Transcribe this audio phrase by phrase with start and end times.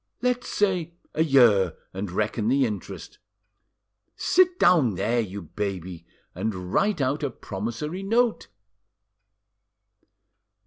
[0.23, 3.19] "Let's say a year, and reckon the interest.
[4.15, 8.47] Sit down there, you baby, and write out a promissory note."